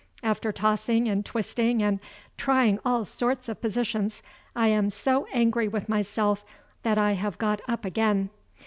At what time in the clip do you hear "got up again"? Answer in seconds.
7.37-8.31